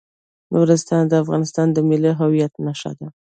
[0.53, 3.07] نورستان د افغانستان د ملي هویت نښه ده.